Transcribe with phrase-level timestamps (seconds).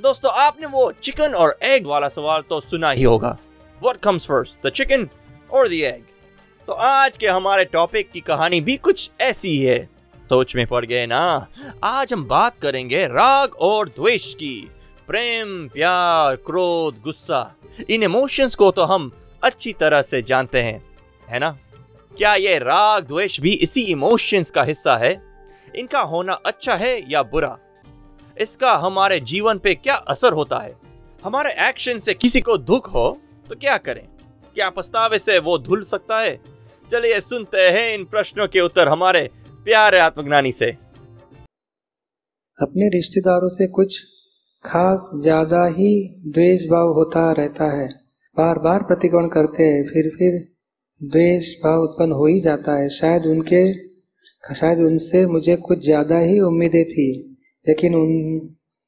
[0.00, 3.28] दोस्तों, आपने वो चिकन और एग वाला सवाल तो सुना ही होगा।
[3.82, 5.08] What comes first the chicken
[5.50, 6.02] और द एग
[6.68, 9.78] तो आज के हमारे टॉपिक की कहानी भी कुछ ऐसी है
[10.30, 11.46] सोच में पड़ गए ना?
[11.84, 14.70] आज हम बात करेंगे राग और द्वेष की।
[15.08, 17.54] प्रेम, प्यार, क्रोध, गुस्सा,
[17.90, 19.10] इन इमोशंस को तो हम
[19.42, 20.80] अच्छी तरह से जानते हैं,
[21.28, 21.50] है ना?
[22.16, 25.12] क्या ये राग, द्वेष भी इसी इमोशंस का हिस्सा है?
[25.76, 27.56] इनका होना अच्छा है या बुरा?
[28.36, 30.72] इसका हमारे जीवन पे क्या असर होता है?
[31.24, 33.06] हमारे एक्शन से किसी को दुख हो
[33.48, 34.06] तो क्या करें?
[34.56, 36.38] क्या पछतावे से वो धुल सकता है?
[36.90, 39.28] चलिए सुनते हैं इन प्रश्नों के उत्तर हमारे
[39.66, 40.70] प्यारे आत्मज्ञानी से।
[42.58, 43.98] अपने रिश्तेदारों से कुछ
[44.64, 45.92] खास ज़्यादा ही
[46.28, 47.88] द्वेष भाव होता रहता है।
[48.36, 50.38] बार बार प्रतिक्रमण करते हैं फिर फिर
[51.00, 53.62] द्वेष भाव उत्पन्न हो ही जाता है। शायद उनके,
[54.54, 57.08] शायद उनसे मुझे कुछ ज़्यादा ही उम्मीदें थी।
[57.68, 58.08] लेकिन उन,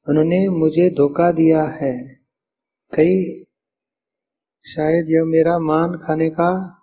[0.09, 2.07] उन्होंने मुझे धोखा दिया है।
[2.93, 3.43] कई,
[4.65, 6.73] शायद यह मेरा मान खाने का,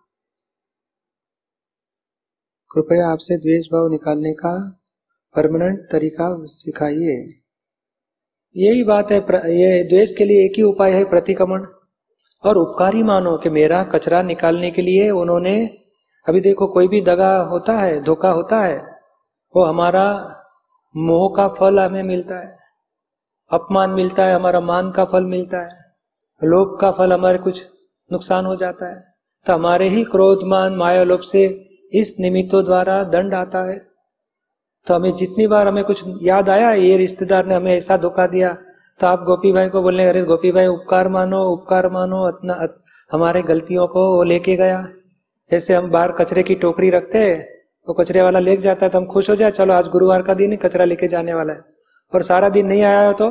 [2.71, 4.79] कृपया आपसे द्वेष भाव निकालने का
[5.37, 7.41] परमानेंट तरीका सिखाइए।
[8.57, 9.19] यही बात है
[9.57, 11.67] ये द्वेष के लिए एक ही उपाय है प्रतिक्रमण।
[12.45, 15.79] और उपकारी मानो कि मेरा कचरा निकालने के लिए उन्होंने,
[16.29, 18.79] अभी देखो कोई भी दगा होता है, धोखा होता है,
[19.57, 20.41] वो हमारा
[20.95, 22.57] मोह का फल हमें मिलता है,
[23.51, 25.79] अपमान मिलता है, हमारा मान का फल मिलता है,
[26.43, 27.65] लोभ का फल हमारे कुछ
[28.11, 29.03] नुकसान हो जाता है।
[29.47, 31.45] तो हमारे ही क्रोध, मान, माया, लोभ से
[31.93, 33.79] इस निमित्तों द्वारा दंड आता है।
[34.87, 38.57] तो हमें जितनी बार हमें कुछ याद आया, ये रिश्तेदार ने हमें ऐसा धोखा दिया
[39.01, 42.69] तो आप गोपी भाई को बोलने, अरे गोपी भाई, उपकार मानो उपकार मानो इतना
[43.11, 44.87] हमारे गलतियों को वो लेके गया।
[45.51, 47.54] जैसे हम बाहर कचरे की टोकरी रखते हैं
[47.89, 50.35] वो कचरे वाला लेके जाता है तो हम खुश हो जाए, चलो आज गुरुवार का
[50.35, 51.61] दिन है, कचरा लेके जाने वाला है।
[52.13, 53.29] और सारा दिन नहीं आया हो तो?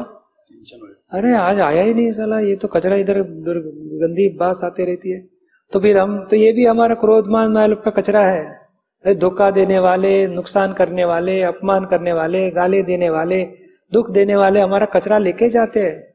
[1.12, 5.30] अरे आज आया ही नहीं साला, ये तो कचरा इधर गंदी बास आती रहती है।
[5.72, 8.44] तो फिर हम तो ये भी हमारा क्रोध मान माल का कचरा है।
[9.06, 13.44] अरे धोखा देने वाले, नुकसान करने वाले, अपमान करने वाले, गाले देने वाले,
[13.92, 16.14] दुख देने वाले हमारा कचरा लेके जाते हैं।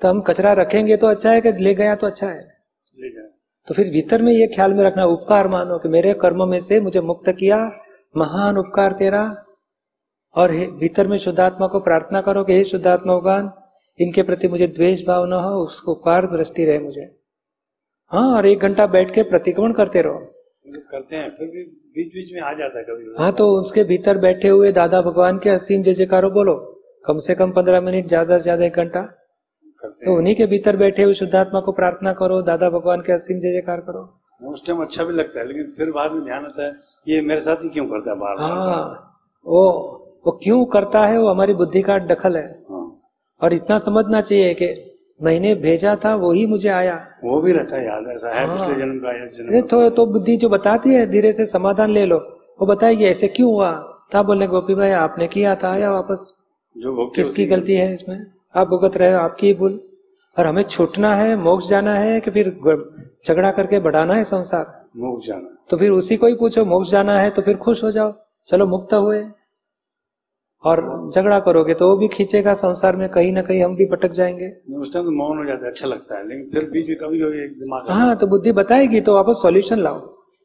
[0.00, 2.46] तो हम कचरा रखेंगे तो अच्छा है कि ले गया तो अच्छा है?
[3.68, 6.80] तो फिर भीतर में ये ख्याल में रखना उपकार मानो कि मेरे कर्म में से
[6.80, 7.58] मुझे मुक्त किया
[8.14, 9.22] महान उपकार तेरा।
[10.34, 13.50] और भीतर में शुद्धात्मा को प्रार्थना करो कि हे शुद्धात्मा भगवान
[13.98, 17.08] इनके प्रति मुझे द्वेष भाव न हो उसको उपकार दृष्टि रहे मुझे।
[18.12, 20.20] हाँ और एक घंटा बैठ के प्रतिक्रमण करते रहो।
[20.90, 21.62] करते हैं फिर भी
[21.96, 25.38] बीच बीच में आ जाता है कभी हाँ तो उसके भीतर बैठे हुए दादा भगवान
[25.38, 26.54] के असीम जय जयकारो बोलो
[27.04, 29.00] कम से कम पंद्रह मिनट ज़्यादा से ज़्यादा एक घंटा।
[29.82, 33.52] तो उन्हीं के भीतर बैठे हुए शुद्धात्मा को प्रार्थना करो दादा भगवान के असीम जय
[33.52, 34.08] जयकार करो।
[34.40, 36.72] उस टाइम अच्छा भी लगता है लेकिन फिर बाद में ध्यान आता है
[37.06, 39.10] ये मेरे साथ ही क्यों करता है बार हाँ
[39.46, 39.62] वो
[40.26, 42.86] वो क्यों करता है वो हमारी बुद्धि का दखल है। हाँ,
[43.40, 44.68] और इतना समझना चाहिए कि
[45.20, 46.94] मैंने भेजा था वो ही मुझे आया।
[47.24, 50.36] वो भी रहता है याद ऐसा है हाँ। पिछले जन्म का जन्म। तो तो बुद्धि
[50.36, 52.18] जो बताती है धीरे से समाधान ले लो।
[52.60, 53.70] वो बताएगी ऐसे क्यों हुआ?
[54.14, 56.32] था बोलने गोपी भाई आपने किया था आया वापस?
[56.76, 58.18] जो किसकी गलती है इसमें?
[58.56, 59.80] आप भुगत रहे हो आपकी ही भूल।
[60.36, 62.48] और हमें छूटना है मोक्ष जाना है कि फिर
[63.28, 64.64] झगड़ा करके बढ़ाना है संसार?
[64.96, 67.90] मोक्ष जाना। तो फिर उसी को ही पूछो मोक्ष जाना है तो फिर खुश हो
[67.90, 68.12] जाओ।
[68.48, 69.24] चलो मुक्त हुए।
[70.64, 70.80] और
[71.14, 74.48] झगड़ा करोगे तो वो भी खींचेगा संसार में कहीं ना कहीं हम भी भटक जाएँगे।
[74.76, 77.44] उस टाइम तो मौन हो जाता है अच्छा लगता है। लेकिन फिर में कभी कभी
[77.44, 80.00] एक दिमाग हाँ तो बुद्धि बताएगी तो वापस सॉल्यूशन लाओ।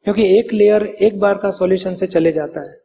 [0.06, 2.76] क्योंकि एक लेयर एक बार का सॉल्यूशन से चले जाता है।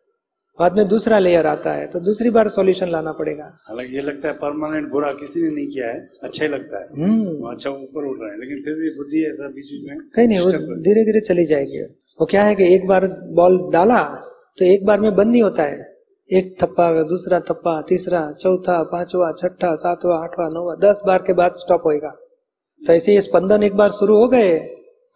[0.58, 4.28] बाद में दूसरा लेयर आता है तो दूसरी बार सॉल्यूशन लाना पड़ेगा। हालाँकि ये लगता
[4.28, 8.06] है परमानेंट बुरा किसी ने नहीं किया है अच्छा ही लगता है। हम्म। अच्छा ऊपर
[8.06, 11.04] उठ रहा है लेकिन फिर भी बुद्धि ऐसा बीच बीच में कहीं नहीं वो धीरे
[11.04, 11.82] धीरे चली जाएगी।
[12.20, 14.02] वो क्या है कि एक बार बॉल डाला
[14.58, 15.84] तो एक बार में बंद नहीं होता है।
[16.30, 21.52] एक थप्पा दूसरा थप्पा तीसरा चौथा पांचवा छठा सातवा आठवा नौवा दस बार के बाद
[21.56, 22.10] स्टॉप होएगा।
[22.82, 24.56] तो ऐसे ये स्पंदन एक बार शुरू हो गए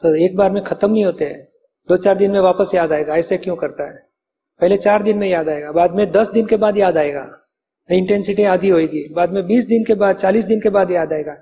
[0.02, 1.42] तो एक बार में खत्म नहीं होते। हैं
[1.88, 3.98] दो चार दिन में वापस याद आएगा ऐसे क्यों करता है?
[4.60, 7.28] पहले चार दिन में याद आएगा, बाद में दस दिन के बाद याद आएगा।
[7.90, 11.36] इंटेंसिटी आधी होगी बाद में बीस दिन के बाद, चालीस दिन के बाद याद आएगा।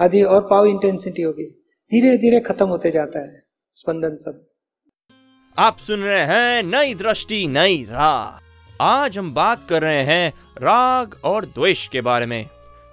[0.00, 1.44] आधी और पाव इंटेंसिटी होगी।
[1.90, 3.42] धीरे धीरे खत्म होते जाता है
[3.74, 4.46] स्पंदन सब।
[5.58, 8.40] आप सुन रहे हैं नई दृष्टि, नई राह।
[8.80, 10.32] आज हम बात कर रहे हैं
[10.62, 12.46] राग और द्वेष के बारे में।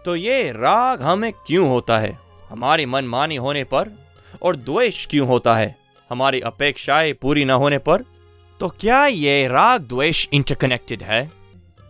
[0.06, 2.20] तो ये राग हमें क्यों होता है?
[2.50, 3.92] हमारी मनमानी होने पर
[4.42, 5.76] और द्वेष क्यों होता है?
[6.10, 8.04] हमारी अपेक्षाएँ पूरी न होने पर
[8.62, 11.22] तो क्या ये राग द्वेष इंटरकनेक्टेड है?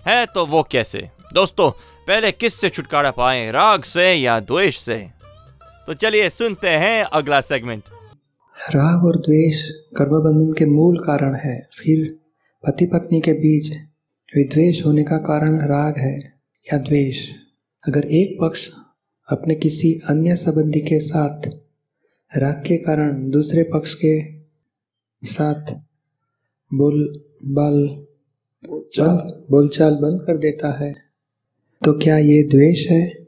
[0.07, 0.99] है तो वो कैसे?
[1.33, 1.71] दोस्तों,
[2.07, 4.95] पहले किस से छुटकारा पाए, राग से या द्वेष से?
[5.87, 7.83] तो चलिए सुनते हैं अगला सेगमेंट
[8.75, 12.07] राग और द्वेष कर्म बंधन के मूल कारण है, फिर
[12.63, 13.71] पति पत्नी के बीच
[14.35, 16.17] विद्वेष होने का कारण राग है
[16.73, 17.29] या द्वेष?
[17.87, 18.69] अगर एक पक्ष
[19.29, 21.49] अपने किसी अन्य संबंधी के साथ
[22.37, 24.15] राग के कारण दूसरे पक्ष के
[25.23, 25.75] साथ
[26.73, 28.05] बोल बाल
[28.69, 30.93] बंद बोलचाल बंद कर देता है।
[31.85, 33.27] तो क्या ये द्वेष है?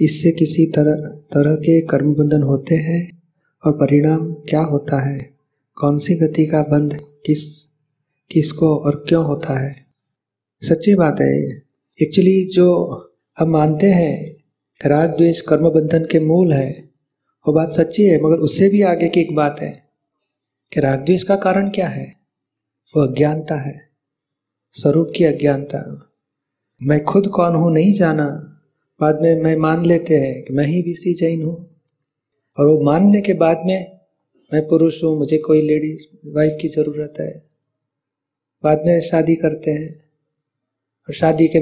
[0.00, 3.22] इससे किसी तरह तरह के कर्म बंधन होते हैं?
[3.66, 5.30] और परिणाम क्या होता है?
[5.76, 7.68] कौन सी गति का बंध किस
[8.30, 9.76] किसको और क्यों होता है?
[10.62, 11.48] सच्ची बात है।
[12.02, 12.68] एक्चुअली जो
[13.38, 14.32] हम मानते हैं
[14.86, 16.84] राग द्वेष कर्म बंधन के मूल है।
[17.48, 19.82] वो बात सच्ची है मगर उससे भी आगे की एक बात है
[20.72, 22.17] कि राग द्वेष का कारण क्या है?
[22.96, 23.80] वो अज्ञानता है,
[24.72, 26.10] स्वरूप की अज्ञानता।
[26.82, 28.26] मैं खुद कौन हूँ नहीं जाना।
[29.00, 31.82] बाद में मैं मान लेते हैं कि मैं ही बीसी जैन हूँ।
[32.58, 34.00] और वो मानने के बाद में
[34.52, 35.92] मैं पुरुष हूँ, मुझे कोई लेडी
[36.26, 37.42] वाइफ की ज़रूरत है।
[38.64, 39.98] बाद में शादी करते हैं।
[41.08, 41.60] और शादी के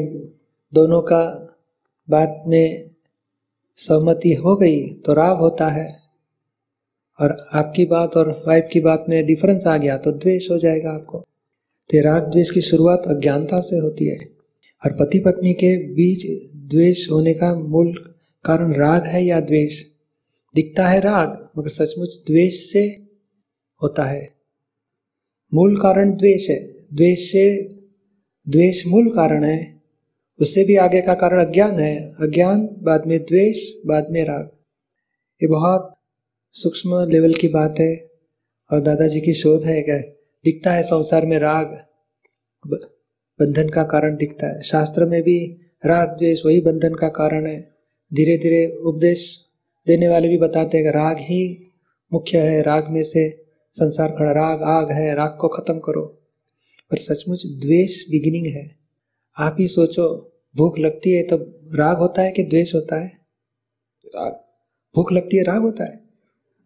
[0.74, 1.52] दोनों का
[2.10, 2.90] बाद में
[3.76, 6.05] सहमति हो गई तो राग होता है।
[7.20, 10.90] और आपकी बात और वाइफ की बात में डिफरेंस आ गया तो द्वेष हो जाएगा
[10.90, 11.18] आपको।
[11.90, 14.18] तो राग द्वेष की शुरुआत अज्ञानता से होती है
[14.84, 17.92] और पति पत्नी के बीच द्वेष होने का मूल
[18.44, 19.82] कारण राग है या द्वेष?
[20.54, 23.08] दिखता है राग, मगर सचमुच द्वेष से
[23.82, 24.28] होता है।
[25.54, 27.68] मूल कारण द्वेष है। द्वेष से,
[28.48, 29.82] द्वेष मूल कारण है।
[30.40, 34.50] उससे भी आगे का कारण अज्ञान है। अज्ञान, बाद में द्वेष, बाद में राग।
[35.42, 35.95] ये बहुत
[36.54, 38.10] सूक्ष्म लेवल की बात है
[38.70, 39.96] और दादाजी की शोध है क्या
[40.44, 41.78] दिखता है संसार में राग
[43.40, 45.36] बंधन का कारण दिखता है। शास्त्र में भी
[45.86, 47.56] राग द्वेष वही बंधन का कारण है।
[48.12, 49.26] धीरे धीरे उपदेश
[49.86, 51.42] देने वाले भी बताते हैं कि राग ही
[52.12, 53.28] मुख्य है। राग में से
[53.74, 56.02] संसार खड़ा राग आग है राग को खत्म करो।
[56.90, 58.76] पर सचमुच द्वेष बिगिनिंग है।
[59.36, 60.08] आप ही सोचो
[60.56, 61.36] भूख लगती है तो
[61.76, 63.12] राग होता है कि द्वेष होता है?
[64.06, 64.32] राग।
[64.96, 66.05] भूख लगती है राग होता है?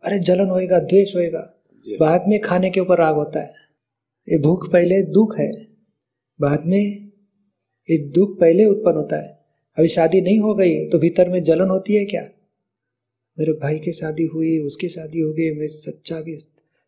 [0.05, 1.41] अरे जलन होएगा द्वेष होएगा।
[1.85, 3.51] बाद में खाने के ऊपर राग होता है।
[4.29, 5.51] ये भूख पहले दुख है
[6.41, 6.81] बाद में
[7.89, 9.29] ये दुख पहले उत्पन्न होता है।
[9.77, 12.23] अभी शादी नहीं हो गई तो भीतर में जलन होती है क्या?
[13.39, 16.37] मेरे भाई की शादी हुई उसकी शादी हो गई मैं सच्चा भी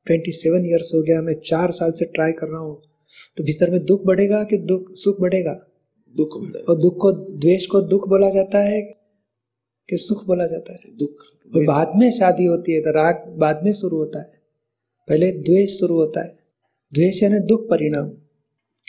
[0.07, 2.83] ट्वेंटी सेवन ईयर्स हो गया मैं चार साल से ट्राई कर रहा हूँ।
[3.37, 5.53] तो भीतर में दुख बढ़ेगा कि दुख सुख बढ़ेगा?
[6.17, 8.83] दुख बढ़ेगा। और दुख को द्वेष को दुख बोला जाता है।
[9.91, 11.25] कि सुख बोला जाता है। दुख।
[11.57, 14.33] और बाद में शादी होती है तो राग बाद में शुरू होता है।
[15.09, 16.39] पहले द्वेष शुरू होता है।
[16.95, 18.07] द्वेष यानी दुख परिणाम।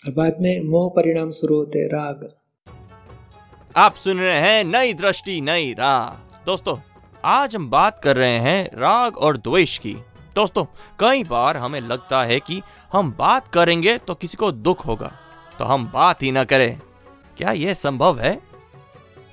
[0.05, 2.29] और बाद में मोह परिणाम शुरू होते हैं राग।
[3.77, 6.09] आप सुन रहे हैं नई दृष्टि नई राह।
[6.45, 6.77] दोस्तों
[7.25, 9.93] आज हम बात कर रहे हैं राग और द्वेष की।
[10.35, 10.63] दोस्तों
[10.99, 12.61] कई बार हमें लगता है कि
[12.93, 15.11] हम बात करेंगे तो किसी को दुख होगा।
[15.59, 16.79] तो हम बात ही ना करें।
[17.37, 18.52] क्या यह संभव है?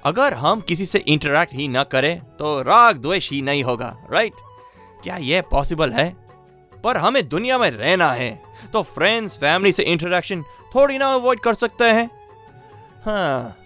[0.05, 4.32] अगर हम किसी से इंटरेक्ट ही ना करें तो राग द्वेष ही नहीं होगा राइट
[5.03, 6.08] क्या यह पॉसिबल है?
[6.84, 8.31] पर हमें दुनिया में रहना है
[8.72, 10.43] तो फ्रेंड्स फैमिली से इंटरेक्शन
[10.75, 12.08] थोड़ी ना अवॉइड कर सकते हैं।
[13.05, 13.56] हाँ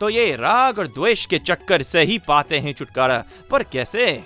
[0.00, 4.22] तो ये राग और द्वेष के चक्कर से ही पाते हैं छुटकारा, पर कैसे?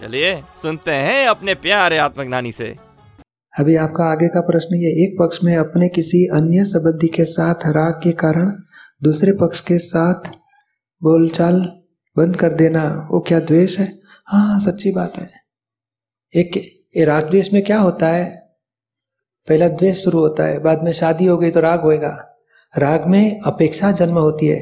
[0.00, 2.68] चलिए, सुनते हैं अपने प्यारे आत्मज्ञानी से।
[3.54, 7.66] अभी आपका आगे का प्रश्न ये, एक पक्ष में अपने किसी अन्य संबंधी के साथ
[7.68, 8.50] राग के कारण,
[9.02, 10.30] दूसरे पक्ष के साथ
[11.02, 11.60] बोलचाल
[12.16, 13.86] बंद कर देना, वो क्या द्वेष है?
[14.26, 15.28] हाँ सच्ची बात है।
[16.34, 18.24] एक राग द्वेष में क्या होता है?
[19.48, 22.16] पहला द्वेष शुरू होता है, बाद में शादी हो गई तो राग होएगा।
[22.74, 24.60] राग में अपेक्षा जन्म होती है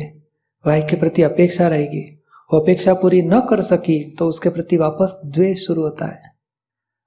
[0.64, 2.02] वाइफ के प्रति अपेक्षा रहेगी।
[2.50, 6.20] वो अपेक्षा पूरी न कर सकी तो उसके प्रति वापस द्वेष शुरू होता है।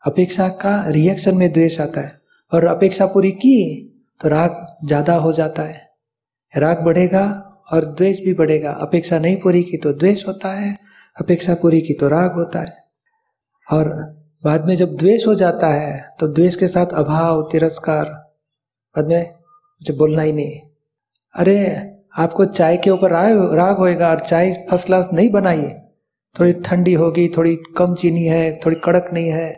[0.03, 2.17] अपेक्षा का रिएक्शन में द्वेष आता है।
[2.51, 3.85] और अपेक्षा पूरी की
[4.21, 5.81] तो राग ज़्यादा हो जाता है।
[6.53, 7.25] राग बढ़ेगा
[7.71, 10.75] और द्वेष भी बढ़ेगा। अपेक्षा नहीं पूरी की तो द्वेष होता है,
[11.21, 12.77] अपेक्षा पूरी की तो राग होता है।
[13.67, 13.87] और
[14.43, 18.05] बाद में जब द्वेष हो जाता है तो द्वेष के साथ अभाव, तिरस्कार,
[18.95, 20.59] बाद में मुझे बोलना ही नहीं।
[21.35, 21.57] अरे,
[22.17, 23.11] आपको चाय के ऊपर
[23.55, 25.67] राग होएगा और चाय फ़र्स्ट क्लास नहीं बनाई।
[26.35, 29.53] थोड़ी ठंडी होगी, थोड़ी कम चीनी है, थोड़ी कड़क नहीं है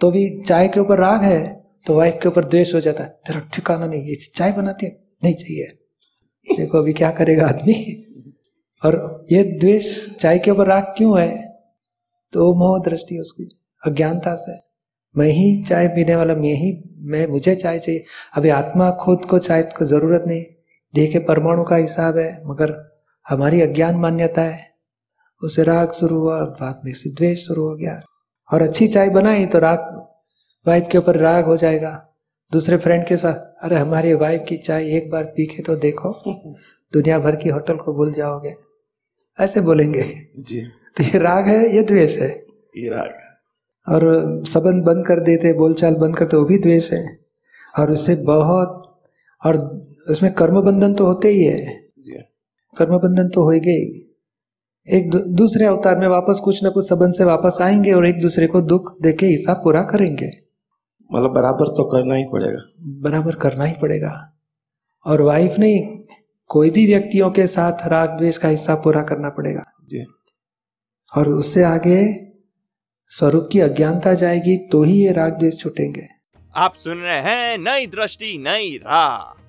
[0.00, 1.40] तो भी चाय के ऊपर राग है
[1.86, 4.96] तो वाइफ के ऊपर द्वेष हो जाता है। तेरा ठिकाना नहीं, ये चाय बनाती है,
[5.24, 5.83] नहीं चाहिए।
[6.52, 8.00] देखो अभी क्या करेगा आदमी?
[8.84, 11.58] और ये द्वेष चाय के ऊपर राग क्यों है?
[12.32, 14.52] तो मोह दृष्टि उसकी, अज्ञानता से।
[15.16, 18.04] मैं ही चाय पीने वाला, मैं ही, मैं, मुझे चाय चाहिए।
[18.36, 20.44] अभी आत्मा खुद को, चाय को ज़रूरत नहीं।
[20.94, 22.98] देखे परमाणु का हिसाब है, मगर
[23.28, 24.74] हमारी अज्ञान मान्यता है।
[25.42, 28.02] उसे राग शुरू हुआ, बाद में से द्वेष शुरू हो गया।
[28.52, 29.78] और अच्छी चाय बनाई तो राग
[30.68, 32.13] वाइफ के ऊपर राग हो जाएगा।
[32.52, 36.10] दूसरे फ्रेंड के साथ अरे हमारी वाइफ की चाय एक बार पी के तो देखो
[36.92, 38.54] दुनिया भर की होटल को भूल जाओगे।
[39.40, 40.02] ऐसे बोलेंगे।
[40.38, 40.60] जी।
[40.96, 42.28] तो ये राग है ये द्वेष है।
[42.76, 47.18] ये राग और संबंध बंद कर देते बोलचाल बंद करते वो भी द्वेष है।
[47.78, 49.00] और उससे बहुत
[49.46, 49.58] और
[50.08, 52.18] उसमें कर्म बंधन तो होते ही है। जी
[52.76, 53.60] कर्म बंधन तो ही।
[54.88, 58.20] एक दू, दूसरे अवतार में वापस कुछ ना कुछ संबंध से वापस आएँगे और एक
[58.20, 60.43] दूसरे को दुख देके हिसाब पूरा करेंगे।
[61.10, 62.62] मतलब बराबर तो करना ही पड़ेगा।
[63.02, 64.12] बराबर करना ही पड़ेगा।
[65.06, 66.02] और वाइफ नहीं
[66.50, 70.04] कोई भी व्यक्तियों के साथ राग द्वेष का हिस्सा पूरा करना पड़ेगा। जी।
[71.12, 72.00] और उससे आगे
[73.10, 76.06] स्वरूप की अज्ञानता जाएगी तो ही ये राग द्वेष छूटेंगे।
[76.56, 79.40] आप सुन रहे हैं नई दृष्टि नई राह।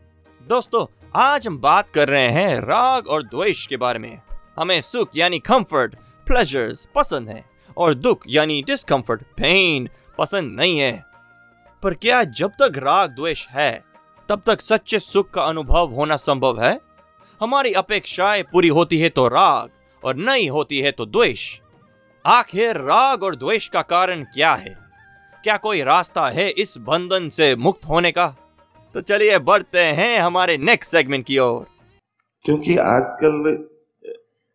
[0.48, 0.86] दोस्तों
[1.16, 4.18] आज हम बात कर रहे हैं राग और द्वेष के बारे में।
[4.60, 5.96] हमें सुख यानी कंफर्ट
[6.28, 7.44] प्लेजर्स पसंद है
[7.78, 11.15] और दुख यानी डिस्कम्फर्ट पेन पसंद नहीं है।
[11.86, 13.84] पर क्या जब तक राग द्वेष है,
[14.30, 16.80] तब तक सच्चे सुख का अनुभव होना संभव है?
[17.42, 19.70] हमारी अपेक्षाएँ पूरी होती है तो राग
[20.04, 21.60] और नहीं होती है तो द्वेष।
[22.26, 24.78] आखिर राग और द्वेष का कारण क्या है?
[25.44, 28.28] क्या कोई रास्ता है इस बंधन से मुक्त होने का?
[28.94, 31.66] तो चलिए बढ़ते हैं हमारे नेक्स्ट सेगमेंट की ओर।
[32.46, 33.68] क्योंकि आजकल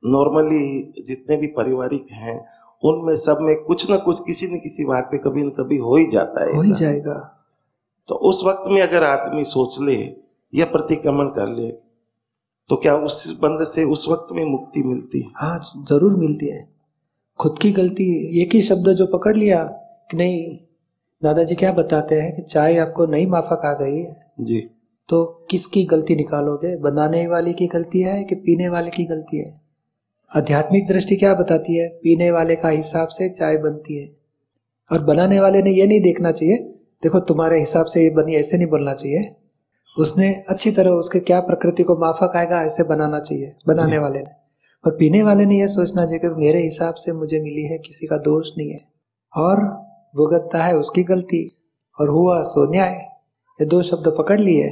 [0.04, 5.08] नॉर्मली जितने भी पारिवारिक हैं उनमें सब में कुछ ना कुछ किसी न किसी बात
[5.12, 7.14] पे कभी न कभी हो ही जाता है हो ही जाएगा।
[8.08, 9.96] तो उस वक्त में अगर आदमी सोच ले
[10.52, 11.70] या प्रतिक्रमण कर ले
[12.70, 15.20] तो क्या उस बंद से उस वक्त में मुक्ति मिलती?
[15.20, 16.68] है हाँ ज़रूर मिलती है।
[17.38, 19.62] खुद की गलती एक ही शब्द जो पकड़ लिया
[20.10, 20.58] कि नहीं
[21.22, 24.26] दादाजी क्या बताते हैं कि चाय आपको नई माफक आ गई है?
[24.40, 24.60] जी।
[25.08, 26.76] तो किसकी गलती निकालोगे?
[26.76, 29.60] बनाने वाले की गलती है कि पीने वाले की गलती है?
[30.36, 31.88] आध्यात्मिक दृष्टि क्या बताती है?
[31.88, 34.16] पीने वाले का हिसाब से चाय बनती है।
[34.92, 36.56] और बनाने वाले ने यह नहीं देखना चाहिए
[37.02, 39.36] देखो तुम्हारे हिसाब से ये बनी ऐसे नहीं बोलना चाहिए।
[39.98, 44.30] उसने अच्छी तरह उसके क्या प्रकृति को माफक आएगा ऐसे बनाना चाहिए बनाने वाले ने।
[44.84, 48.06] और पीने वाले ने यह सोचना चाहिए कि मेरे हिसाब से मुझे मिली है किसी
[48.06, 48.80] का दोष नहीं है।
[49.36, 49.64] और
[50.16, 51.44] भुगतता है उसकी गलती।
[52.00, 52.94] और हुआ सो न्याय।
[53.60, 54.68] ये दो शब्द पकड़ लिए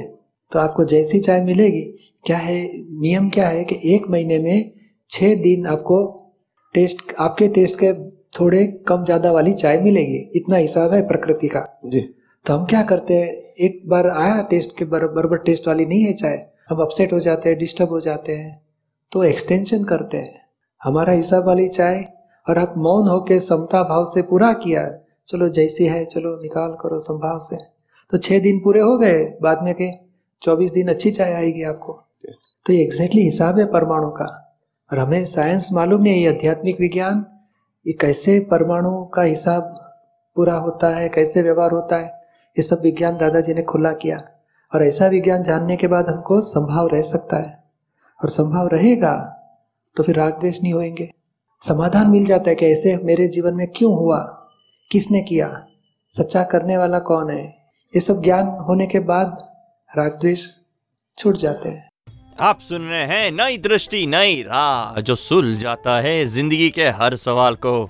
[0.51, 1.81] तो आपको जैसी चाय मिलेगी
[2.25, 2.61] क्या है
[3.01, 4.78] नियम क्या है कि एक महीने में
[5.09, 6.25] छह दिन आपको
[6.73, 7.93] टेस्ट आपके टेस्ट के
[8.39, 11.99] थोड़े कम ज़्यादा वाली चाय मिलेगी। इतना हिसाब है प्रकृति का। जी।
[12.45, 13.27] तो हम क्या करते हैं?
[13.59, 17.19] एक बार आया टेस्ट के बराबर बर- टेस्ट वाली नहीं है चाय। हम अपसेट हो
[17.19, 18.61] जाते हैं डिस्टर्ब हो जाते हैं
[19.11, 20.41] तो एक्सटेंशन करते हैं।
[20.83, 22.05] हमारा हिसाब वाली चाय
[22.49, 26.99] और आप मौन होके समता भाव से पूरा किया चलो जैसी है चलो निकाल करो
[26.99, 27.57] संभाव से।
[28.11, 29.91] तो छह दिन पूरे हो गए बाद में के
[30.41, 32.03] चौबीस दिन अच्छी चाय आएगी आपको।
[32.65, 34.45] तो ये एग्जैक्टली हिसाब है परमाणु का।
[34.91, 37.25] और हमें साइंस मालूम नहीं है आध्यात्मिक विज्ञान,
[37.87, 39.61] ये कैसे परमाणु का हिसाब
[40.35, 42.05] पूरा होता है, कैसे व्यवहार होता है,
[42.49, 44.23] ये सब विज्ञान दादाजी ने खुला किया।
[44.75, 47.63] और ऐसा विज्ञान जानने के बाद हमको संभाव रह सकता है।
[48.23, 49.35] और संभाव रहेगा
[49.95, 51.13] तो फिर राग द्वेष नहीं होंगे
[51.61, 54.17] समाधान मिल जाता है कि ऐसे मेरे जीवन में क्यों हुआ?
[54.91, 55.65] किसने किया?
[56.09, 57.45] सच्चा करने वाला कौन है?
[57.95, 59.49] ये सब ज्ञान होने के बाद
[59.97, 60.47] राग द्वेष
[61.17, 61.88] छूट जाते हैं।
[62.41, 67.15] आप सुन रहे हैं नई दृष्टि, नई राह, जो सुल जाता है ज़िंदगी के हर
[67.15, 67.89] सवाल को।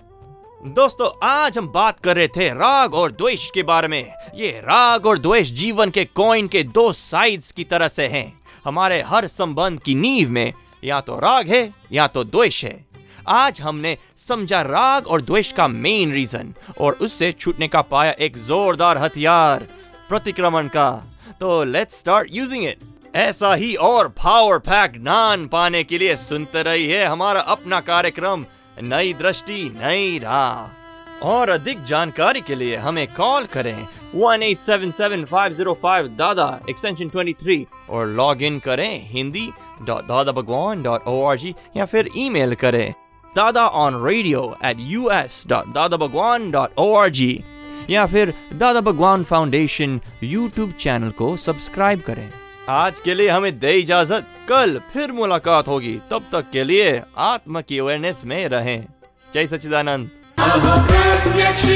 [0.67, 5.05] दोस्तों, आज हम बात कर रहे थे राग और द्वेष के बारे में। ये राग
[5.05, 9.79] और द्वेष जीवन के कॉइन के दो साइड्स की तरह से हैं। हमारे हर संबंध
[9.79, 10.53] की नींव में
[10.83, 12.85] या तो राग है, या तो द्वेष है।
[13.27, 18.37] आज हमने समझा राग और द्वेष का मेन रीजन और उससे छूटने का पाया एक
[18.39, 19.67] जोरदार हथियार,
[20.09, 20.91] प्रतिक्रमण का।
[21.39, 22.79] तो लेट्स स्टार्ट यूजिंग इट
[23.15, 28.45] ऐसा ही और पावर पैक नान पाने के लिए सुनते रहिए हमारा अपना कार्यक्रम,
[28.83, 37.09] नई दृष्टि, नई राह। और अधिक जानकारी के लिए हमें कॉल करें। 1877505 दादा एक्सटेंशन
[37.09, 39.49] 23 और लॉग इन करें Hindi
[39.81, 42.93] dot Dada Bhagwan dot O R G या फिर ईमेल करें।
[43.35, 47.43] Dada on radio at U S dot Dada Bhagwan dot O R G
[47.89, 52.29] या फिर Dada Bhagwan foundation YouTube channel को सब्सक्राइब करें।
[52.69, 57.61] आज के लिए हमें दे इजाज़त। कल फिर मुलाकात होगी। तब तक के लिए आत्मा
[57.61, 58.85] की अवेयरनेस में रहें।
[59.33, 60.09] जय सचिदानंद